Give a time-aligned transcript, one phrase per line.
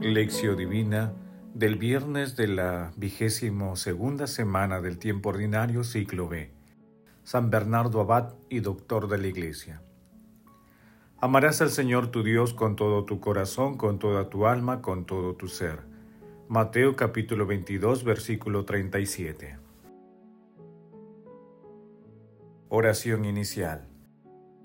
[0.00, 1.12] Lección Divina
[1.54, 6.52] del viernes de la vigésimo segunda semana del tiempo ordinario ciclo B.
[7.24, 9.82] San Bernardo Abad y doctor de la Iglesia.
[11.20, 15.34] Amarás al Señor tu Dios con todo tu corazón, con toda tu alma, con todo
[15.34, 15.80] tu ser.
[16.46, 19.58] Mateo capítulo 22 versículo 37.
[22.68, 23.87] Oración inicial.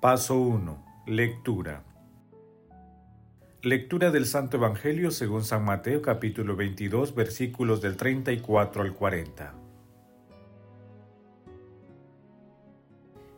[0.00, 0.82] Paso 1.
[1.08, 1.84] Lectura.
[3.60, 9.54] Lectura del Santo Evangelio según San Mateo capítulo 22 versículos del 34 al 40.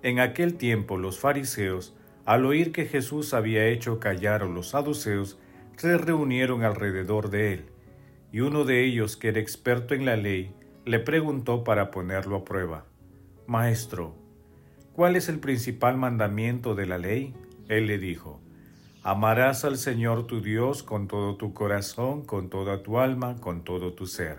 [0.05, 5.41] En aquel tiempo los fariseos, al oír que Jesús había hecho callar a los saduceos,
[5.77, 7.67] se reunieron alrededor de él,
[8.31, 12.45] y uno de ellos, que era experto en la ley, le preguntó para ponerlo a
[12.45, 12.87] prueba,
[13.49, 14.22] Maestro,
[14.95, 17.35] ¿Cuál es el principal mandamiento de la ley?
[17.69, 18.41] Él le dijo,
[19.03, 23.95] Amarás al Señor tu Dios con todo tu corazón, con toda tu alma, con todo
[23.95, 24.39] tu ser.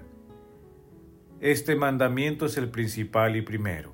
[1.41, 3.93] Este mandamiento es el principal y primero.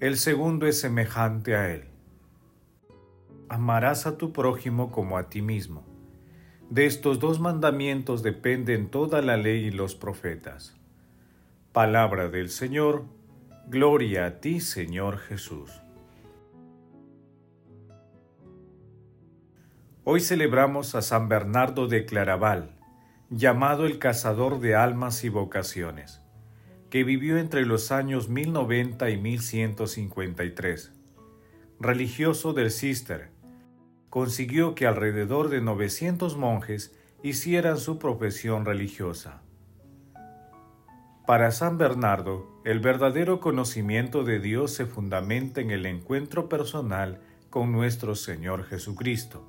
[0.00, 1.84] El segundo es semejante a él.
[3.48, 5.84] Amarás a tu prójimo como a ti mismo.
[6.70, 10.76] De estos dos mandamientos dependen toda la ley y los profetas.
[11.72, 13.04] Palabra del Señor,
[13.70, 15.70] Gloria a ti, Señor Jesús.
[20.04, 22.78] Hoy celebramos a San Bernardo de Claraval,
[23.28, 26.22] llamado el cazador de almas y vocaciones,
[26.88, 30.92] que vivió entre los años 1090 y 1153.
[31.78, 33.28] Religioso del Cister,
[34.08, 39.42] consiguió que alrededor de 900 monjes hicieran su profesión religiosa.
[41.28, 47.70] Para San Bernardo, el verdadero conocimiento de Dios se fundamenta en el encuentro personal con
[47.70, 49.44] nuestro Señor Jesucristo,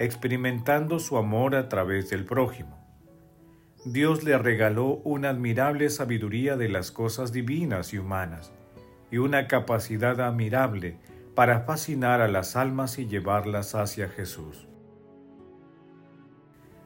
[0.00, 2.84] experimentando su amor a través del prójimo.
[3.84, 8.52] Dios le regaló una admirable sabiduría de las cosas divinas y humanas,
[9.12, 10.98] y una capacidad admirable
[11.36, 14.66] para fascinar a las almas y llevarlas hacia Jesús.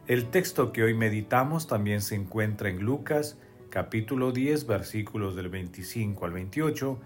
[0.06, 3.38] El texto que hoy meditamos también se encuentra en Lucas
[3.72, 7.00] capítulo 10 versículos del 25 al 28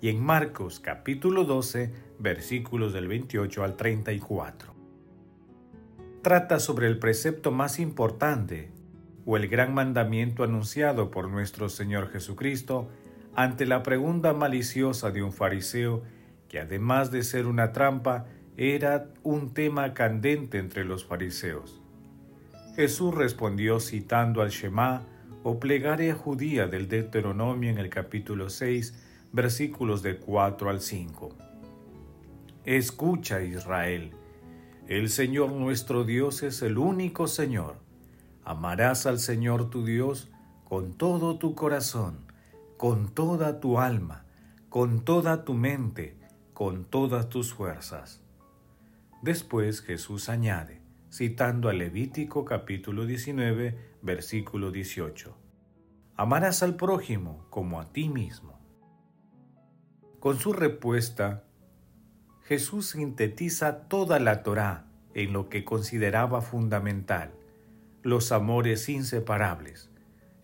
[0.00, 4.72] y en Marcos capítulo 12 versículos del 28 al 34.
[6.22, 8.70] Trata sobre el precepto más importante
[9.26, 12.88] o el gran mandamiento anunciado por nuestro Señor Jesucristo
[13.34, 16.04] ante la pregunta maliciosa de un fariseo
[16.48, 21.82] que además de ser una trampa, era un tema candente entre los fariseos.
[22.76, 25.02] Jesús respondió citando al Shema
[25.42, 28.94] o plegaria judía del Deuteronomio en el capítulo 6,
[29.32, 31.30] versículos de 4 al 5.
[32.64, 34.12] Escucha Israel,
[34.86, 37.76] el Señor nuestro Dios es el único Señor.
[38.44, 40.30] Amarás al Señor tu Dios
[40.64, 42.18] con todo tu corazón,
[42.76, 44.26] con toda tu alma,
[44.68, 46.16] con toda tu mente,
[46.52, 48.20] con todas tus fuerzas.
[49.22, 50.81] Después Jesús añade,
[51.12, 55.36] citando a Levítico capítulo 19, versículo 18.
[56.16, 58.58] Amarás al prójimo como a ti mismo.
[60.20, 61.44] Con su respuesta,
[62.44, 67.34] Jesús sintetiza toda la Torá en lo que consideraba fundamental,
[68.02, 69.90] los amores inseparables,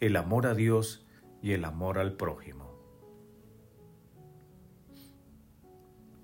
[0.00, 1.06] el amor a Dios
[1.40, 2.74] y el amor al prójimo.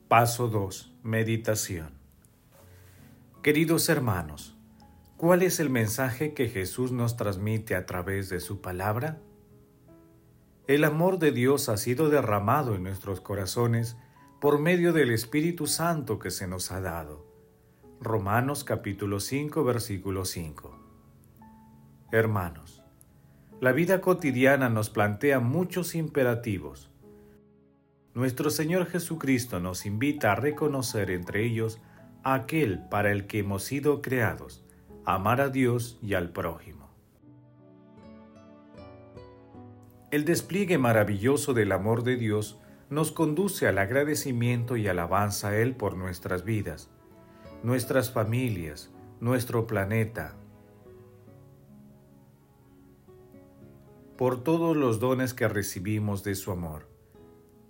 [0.08, 0.98] Paso 2.
[1.02, 2.03] Meditación.
[3.44, 4.56] Queridos hermanos,
[5.18, 9.20] ¿cuál es el mensaje que Jesús nos transmite a través de su palabra?
[10.66, 13.98] El amor de Dios ha sido derramado en nuestros corazones
[14.40, 17.26] por medio del Espíritu Santo que se nos ha dado.
[18.00, 20.78] Romanos capítulo 5 versículo 5.
[22.12, 22.82] Hermanos,
[23.60, 26.90] la vida cotidiana nos plantea muchos imperativos.
[28.14, 31.78] Nuestro Señor Jesucristo nos invita a reconocer entre ellos
[32.24, 34.64] aquel para el que hemos sido creados,
[35.04, 36.90] amar a Dios y al prójimo.
[40.10, 45.74] El despliegue maravilloso del amor de Dios nos conduce al agradecimiento y alabanza a Él
[45.74, 46.90] por nuestras vidas,
[47.62, 50.36] nuestras familias, nuestro planeta,
[54.16, 56.88] por todos los dones que recibimos de su amor.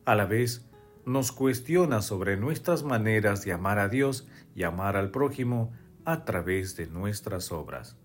[0.04, 0.68] A la vez,
[1.06, 5.72] nos cuestiona sobre nuestras maneras de amar a Dios y amar al prójimo
[6.04, 7.96] a través de nuestras obras.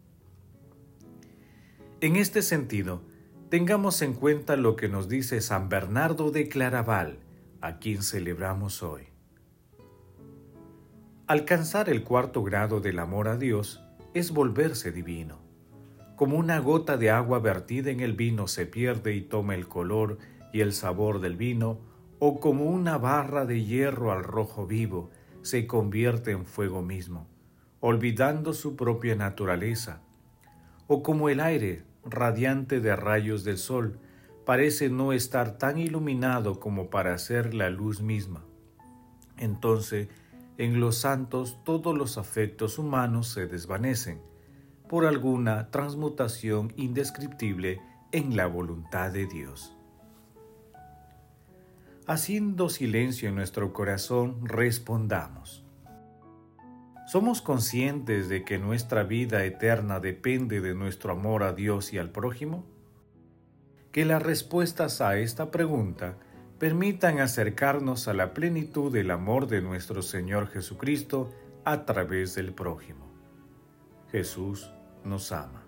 [2.02, 3.02] En este sentido,
[3.50, 7.20] tengamos en cuenta lo que nos dice San Bernardo de Claraval,
[7.62, 9.10] a quien celebramos hoy.
[11.28, 15.40] Alcanzar el cuarto grado del amor a Dios es volverse divino.
[16.16, 20.18] Como una gota de agua vertida en el vino se pierde y toma el color
[20.52, 21.80] y el sabor del vino,
[22.20, 25.10] o como una barra de hierro al rojo vivo
[25.42, 27.28] se convierte en fuego mismo,
[27.80, 30.02] olvidando su propia naturaleza,
[30.88, 34.00] o como el aire radiante de rayos del sol
[34.46, 38.44] parece no estar tan iluminado como para ser la luz misma.
[39.38, 40.10] Entonces,
[40.58, 44.22] en los santos todos los afectos humanos se desvanecen
[44.90, 47.80] por alguna transmutación indescriptible
[48.12, 49.79] en la voluntad de Dios.
[52.10, 55.64] Haciendo silencio en nuestro corazón, respondamos.
[57.06, 62.10] ¿Somos conscientes de que nuestra vida eterna depende de nuestro amor a Dios y al
[62.10, 62.66] prójimo?
[63.92, 66.18] Que las respuestas a esta pregunta
[66.58, 71.30] permitan acercarnos a la plenitud del amor de nuestro Señor Jesucristo
[71.64, 73.06] a través del prójimo.
[74.12, 74.72] Jesús
[75.06, 75.59] nos ama.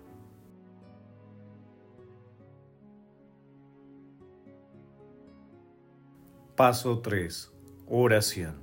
[6.56, 7.50] Paso 3.
[7.86, 8.56] Oración.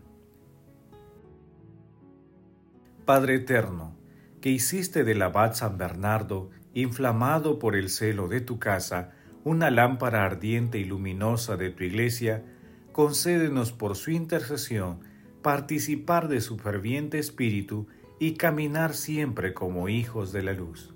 [3.03, 3.97] Padre eterno,
[4.41, 9.13] que hiciste del abad San Bernardo, inflamado por el celo de tu casa,
[9.43, 12.45] una lámpara ardiente y luminosa de tu iglesia,
[12.91, 14.99] concédenos por su intercesión
[15.41, 17.87] participar de su ferviente espíritu
[18.19, 20.93] y caminar siempre como hijos de la luz.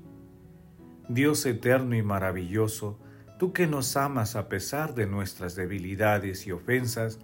[1.10, 3.00] Dios eterno y maravilloso,
[3.38, 7.20] tú que nos amas a pesar de nuestras debilidades y ofensas,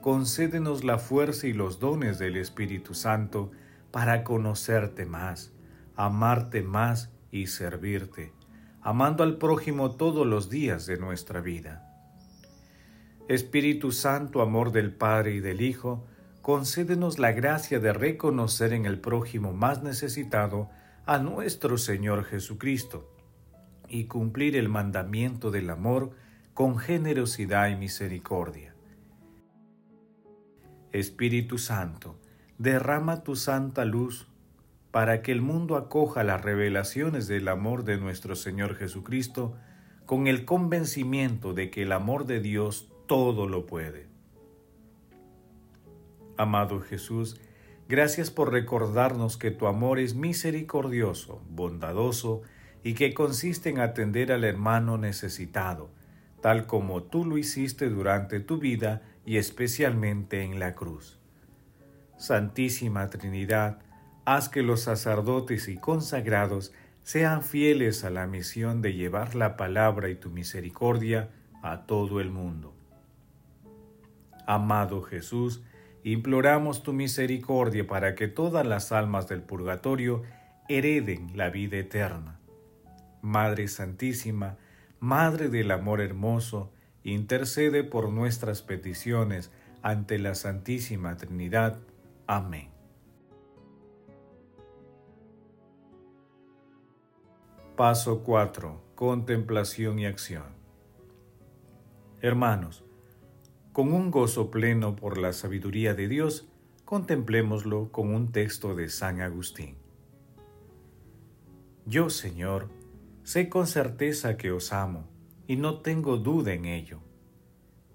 [0.00, 3.50] concédenos la fuerza y los dones del Espíritu Santo
[3.90, 5.52] para conocerte más,
[5.96, 8.32] amarte más y servirte,
[8.80, 11.88] amando al prójimo todos los días de nuestra vida.
[13.28, 16.04] Espíritu Santo, amor del Padre y del Hijo,
[16.40, 20.70] concédenos la gracia de reconocer en el prójimo más necesitado
[21.06, 23.08] a nuestro Señor Jesucristo
[23.92, 26.12] y cumplir el mandamiento del amor
[26.54, 28.74] con generosidad y misericordia.
[30.92, 32.18] Espíritu Santo,
[32.58, 34.28] derrama tu santa luz
[34.90, 39.56] para que el mundo acoja las revelaciones del amor de nuestro Señor Jesucristo
[40.06, 44.06] con el convencimiento de que el amor de Dios todo lo puede.
[46.38, 47.38] Amado Jesús,
[47.88, 52.42] gracias por recordarnos que tu amor es misericordioso, bondadoso
[52.82, 55.90] y que consiste en atender al hermano necesitado,
[56.40, 61.18] tal como tú lo hiciste durante tu vida y especialmente en la cruz.
[62.16, 63.78] Santísima Trinidad,
[64.24, 70.08] haz que los sacerdotes y consagrados sean fieles a la misión de llevar la palabra
[70.08, 71.30] y tu misericordia
[71.62, 72.74] a todo el mundo.
[74.46, 75.62] Amado Jesús,
[76.04, 80.22] imploramos tu misericordia para que todas las almas del purgatorio
[80.68, 82.38] hereden la vida eterna.
[83.22, 84.58] Madre Santísima,
[85.00, 86.70] Madre del Amor Hermoso,
[87.04, 89.50] intercede por nuestras peticiones
[89.82, 91.80] ante la Santísima Trinidad.
[92.26, 92.68] Amén.
[97.76, 98.80] Paso 4.
[98.94, 100.44] Contemplación y acción.
[102.20, 102.84] Hermanos,
[103.72, 106.48] con un gozo pleno por la sabiduría de Dios,
[106.84, 109.76] contemplémoslo con un texto de San Agustín.
[111.86, 112.68] Yo, Señor,
[113.22, 115.08] sé con certeza que os amo,
[115.46, 117.00] y no tengo duda en ello.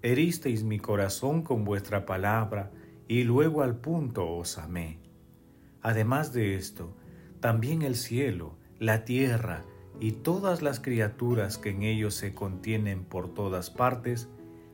[0.02, 2.70] Heristeis mi corazón con vuestra palabra,
[3.08, 4.98] y luego al punto os amé.
[5.82, 6.94] Además de esto,
[7.40, 9.64] también el cielo, la tierra
[10.00, 14.28] y todas las criaturas que en ellos se contienen por todas partes,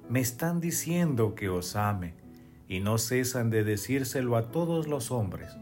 [0.09, 2.15] me están diciendo que os ame,
[2.69, 5.57] y no cesan de decírselo a todos los hombres,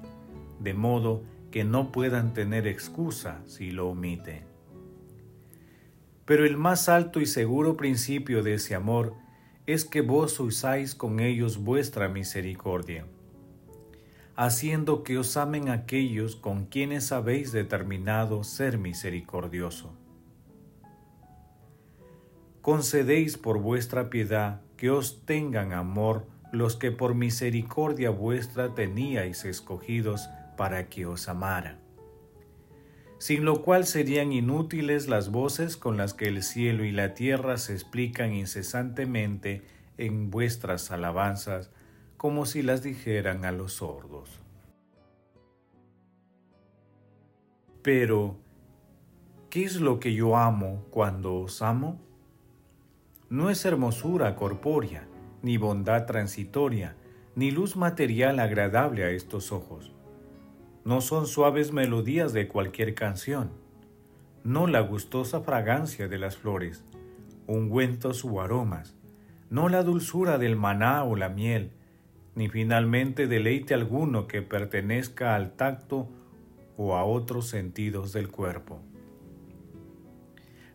[0.60, 4.51] de modo que no puedan tener excusa si lo omiten.
[6.24, 9.14] Pero el más alto y seguro principio de ese amor
[9.66, 13.06] es que vos usáis con ellos vuestra misericordia,
[14.36, 19.96] haciendo que os amen aquellos con quienes habéis determinado ser misericordioso
[22.62, 30.28] concedéis por vuestra piedad que os tengan amor los que por misericordia vuestra teníais escogidos
[30.56, 31.81] para que os amaran.
[33.22, 37.56] Sin lo cual serían inútiles las voces con las que el cielo y la tierra
[37.56, 39.62] se explican incesantemente
[39.96, 41.70] en vuestras alabanzas,
[42.16, 44.40] como si las dijeran a los sordos.
[47.82, 48.38] Pero,
[49.50, 52.00] ¿qué es lo que yo amo cuando os amo?
[53.30, 55.06] No es hermosura corpórea,
[55.42, 56.96] ni bondad transitoria,
[57.36, 59.92] ni luz material agradable a estos ojos
[60.84, 63.50] no son suaves melodías de cualquier canción,
[64.44, 66.84] no la gustosa fragancia de las flores,
[67.46, 68.96] ungüentos u aromas,
[69.50, 71.70] no la dulzura del maná o la miel,
[72.34, 76.08] ni finalmente deleite alguno que pertenezca al tacto
[76.76, 78.80] o a otros sentidos del cuerpo.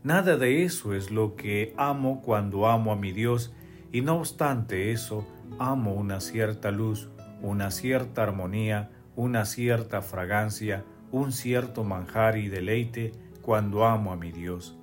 [0.04, 3.54] Nada de eso es lo que amo cuando amo a mi Dios,
[3.92, 5.28] y no obstante eso,
[5.60, 7.10] amo una cierta luz,
[7.42, 14.32] una cierta armonía, una cierta fragancia, un cierto manjar y deleite cuando amo a mi
[14.32, 14.78] Dios,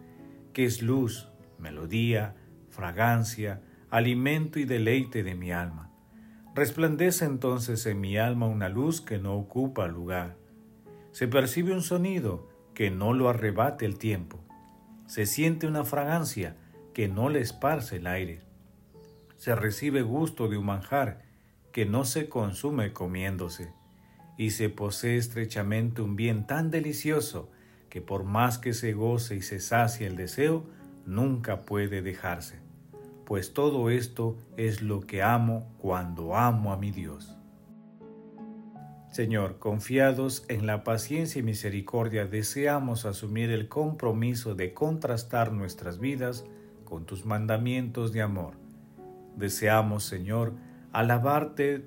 [0.53, 2.35] que es luz, melodía,
[2.69, 5.93] fragancia, alimento y deleite de mi alma.
[6.53, 10.37] Resplandece entonces en mi alma una luz que no ocupa lugar.
[11.13, 14.41] Se percibe un sonido que no lo arrebate el tiempo.
[15.07, 16.57] Se siente una fragancia
[16.93, 18.41] que no le esparce el aire.
[19.37, 21.23] Se recibe gusto de un manjar
[21.71, 23.73] que no se consume comiéndose
[24.37, 27.51] y se posee estrechamente un bien tan delicioso
[27.89, 30.65] que por más que se goce y se sacia el deseo,
[31.07, 32.59] nunca puede dejarse,
[33.25, 37.37] pues todo esto es lo que amo cuando amo a mi Dios.
[39.15, 46.45] Señor, confiados en la paciencia y misericordia, deseamos asumir el compromiso de contrastar nuestras vidas
[46.85, 48.55] con tus mandamientos de amor.
[49.37, 50.55] Deseamos, Señor,
[50.91, 51.87] alabarte